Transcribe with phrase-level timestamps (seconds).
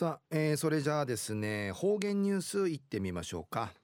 [0.00, 3.74] さあ、えー、それじゃあですね方言ニュースいってみましょうか、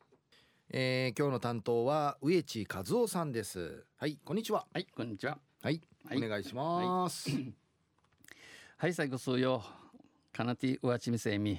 [0.71, 3.85] えー、今日の担当は植地和夫さんです。
[3.99, 4.65] はいこんにちは。
[4.73, 5.37] はいこんにちは。
[5.61, 7.53] はい、はい、お願いします、はい、
[8.79, 9.63] はい、最後数よ。
[10.33, 11.59] かなてうわちみせみ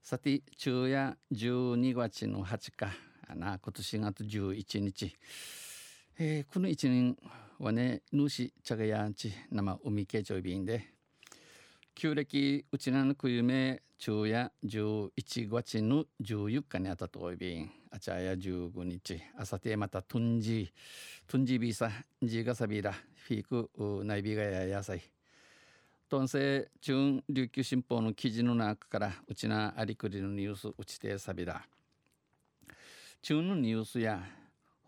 [0.00, 2.96] さて昼夜12月の8日。
[3.34, 5.14] な今年4月11日。
[6.18, 7.14] えー、この一年
[7.58, 10.95] はね、ぬし、ちゃがやんち、生海系長便で、
[11.98, 21.90] 旧暦うちなのくゆめ、昼夜11月の14日にあたといびん、あちゃや15日、あさてまたトンジー、トンジービーサ、
[22.22, 25.00] ジーガサビラ、フィーク、ナイビガヤやさい。
[26.10, 31.64] トンセ中琉球新報の記事の中からうちなありくりのニュースうちてさびら。
[33.22, 34.22] 中のニュースや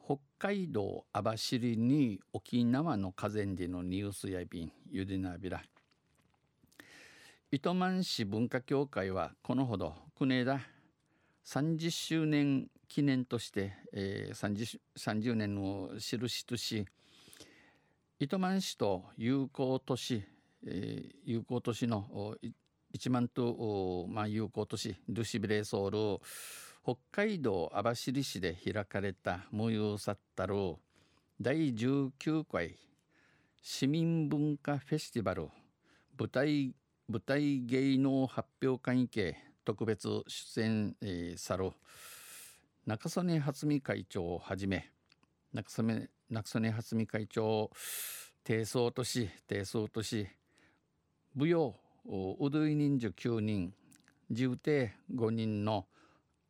[0.04, 5.62] 北海道網走に沖縄の河川でのニュースや便ゆでなびら。
[7.50, 10.60] 糸満市文化協会はこのほど国枝
[11.46, 16.84] 30周年記念として、えー、30, 30年の印とし
[18.20, 20.22] 糸満市と友好都市、
[20.66, 22.36] えー、友好都市の
[22.94, 26.20] 1万と、まあ、友好都市ルシビレーソール
[26.84, 30.54] 北海道網走市で開かれた模様さったる
[31.40, 32.76] 第19回
[33.62, 35.48] 市民文化フェスティバル
[36.18, 36.74] 舞台
[37.10, 41.70] 舞台芸能発表会系特別出演、えー、さる
[42.84, 44.90] 中曽根初美会長をはじめ
[45.54, 47.70] 中曽根中曽根初美会長を
[48.44, 50.28] 低層都市低層都市
[51.34, 53.72] 舞踊うどい人数9人
[54.30, 55.86] 重帝5人の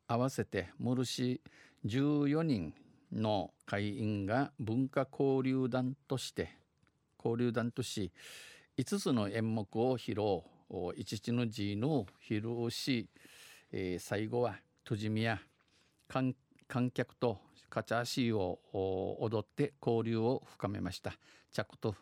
[0.09, 1.39] 合わせて漆
[1.85, 2.73] 14人
[3.13, 6.49] の会員が文化交流団として
[7.17, 8.11] 交流団とし
[8.79, 13.09] 5つの演目を披露一日の字の披露し、
[13.73, 15.41] えー、最後はとじみや
[16.07, 16.33] 観
[16.93, 18.57] 客とカチャーシーを
[19.19, 21.11] 踊って交流を深めました。
[21.51, 21.93] 着と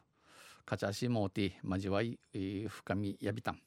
[0.67, 3.59] カチャーシーモーティ交わい、えー、深みやびたん。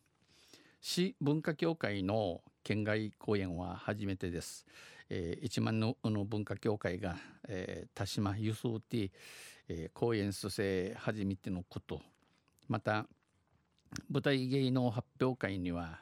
[0.80, 4.64] 市文化協会の県外公演は初めてです。
[5.08, 7.16] えー、一万のの文化協会が、
[7.48, 9.10] えー、田島輸送ティ、
[9.66, 12.00] えー、公演蘇生初めてのこと。
[12.70, 13.08] また
[14.08, 15.98] 舞台芸能発表会には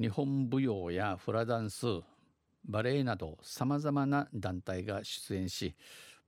[0.00, 1.86] 日本舞踊やフラダンス
[2.64, 5.76] バレエなどさまざまな団体が出演し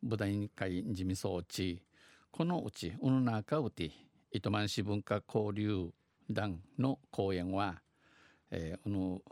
[0.00, 1.82] 舞台会事務総地
[2.30, 3.90] このうちうぬなかうて
[4.30, 5.90] 糸満市文化交流
[6.30, 7.80] 団の公演は、
[8.52, 9.22] えー、の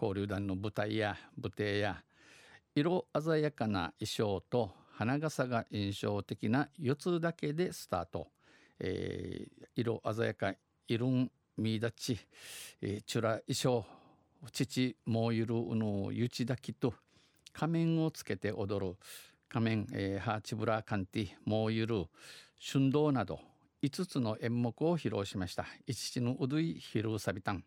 [0.00, 2.02] 交流団の舞台や舞台や
[2.74, 8.28] 色鮮やかな衣装と花笠が印象的な4つだけでスタート、
[8.82, 10.52] えー、色鮮やか
[10.88, 12.18] 色んみだち、
[12.80, 13.86] えー、チュラ衣装
[14.50, 16.92] 父もうゆるのゆちだきと
[17.52, 18.96] 仮面をつけて踊る
[19.48, 22.06] 仮面、えー、ハーチブラカンティもうゆる
[22.60, 23.38] 春道など
[23.82, 25.66] 5つの演目を披露しました。
[25.86, 27.64] 一のうどいひるさびたん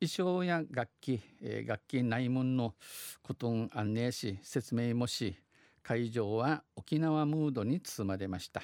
[0.00, 2.74] 衣装や楽器、えー、楽器内門の
[3.22, 5.36] ことん案内し説明もし
[5.82, 8.62] 会場は沖縄ムードに包まれました、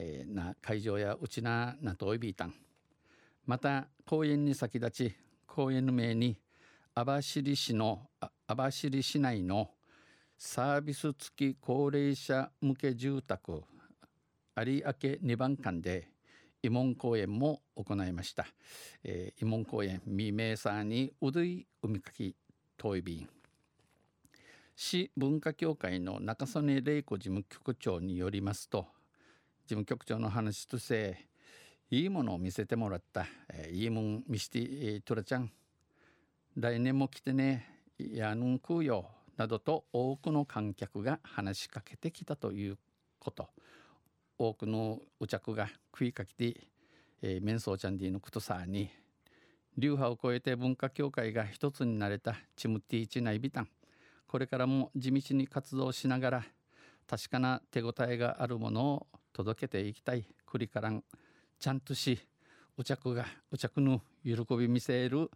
[0.00, 2.54] えー、な会場やうちななといびいたん。
[3.46, 6.38] また公演に先立ち公演の名に
[6.94, 8.02] 網走市の
[8.46, 9.70] 網走市内の
[10.38, 13.64] サービス付き高齢者向け住宅
[14.56, 16.10] 有明2番館で
[16.62, 18.46] 慰問公演も行いました、
[19.02, 22.36] えー、慰問公演未明さにうどい海かき
[22.76, 23.28] 遠い便。
[24.76, 28.86] 市文化協会の中曽根玲子事務局長によりますと
[29.68, 31.26] 事務局長の話として
[31.90, 35.52] いいものを見せてもらった、えー、いいもん見してトラちゃん。
[36.56, 37.82] 来年も来てね。
[37.98, 42.78] やぬんくよなどと多くの観客が話しかけてきたという
[43.18, 43.50] こと。
[44.38, 46.68] 多くのお着が食いかけて、
[47.20, 48.88] えー、メンソーチャンディのことさに。
[49.76, 53.68] 流派を超えて文化協会が一つになれたチムティーチナイビタン。
[54.28, 56.44] これからも地道に活動しながら
[57.06, 61.02] 確かな手応えがあるものを届けていきたいクリカラン
[61.58, 62.18] ちゃんとし
[62.76, 65.30] お着がお着の喜び見せる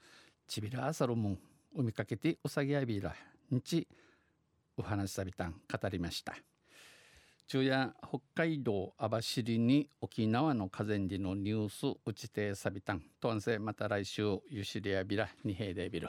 [0.47, 1.39] ちびらあさるもん
[1.77, 3.15] を見かけてうさぎあびら
[3.53, 3.87] んち
[4.77, 6.35] お話しさびたん語りました。
[7.49, 13.03] 昼夜北海道網走に沖縄の河川でのニュース打ちてさびたん。
[13.21, 16.09] とんせまた来週ゆしりやびらにへいでびる